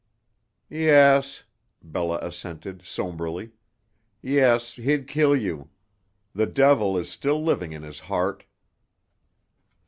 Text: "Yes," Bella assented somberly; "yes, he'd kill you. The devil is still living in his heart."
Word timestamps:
"Yes," 0.71 1.43
Bella 1.83 2.17
assented 2.23 2.81
somberly; 2.83 3.51
"yes, 4.19 4.71
he'd 4.73 5.07
kill 5.07 5.35
you. 5.35 5.69
The 6.33 6.47
devil 6.47 6.97
is 6.97 7.07
still 7.07 7.43
living 7.43 7.71
in 7.71 7.83
his 7.83 7.99
heart." 7.99 8.45